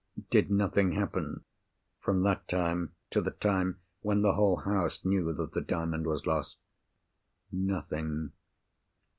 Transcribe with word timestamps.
"Did 0.31 0.49
nothing 0.49 0.93
happen—from 0.93 2.23
that 2.23 2.47
time, 2.47 2.93
to 3.11 3.21
the 3.21 3.29
time 3.29 3.81
when 3.99 4.23
the 4.23 4.33
whole 4.33 4.61
house 4.61 5.05
knew 5.05 5.31
that 5.31 5.53
the 5.53 5.61
Diamond 5.61 6.07
was 6.07 6.25
lost?" 6.25 6.57
"Nothing." 7.51 8.31